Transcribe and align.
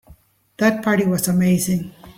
That 0.57 0.83
party 0.83 1.05
was 1.05 1.27
amazing. 1.27 1.93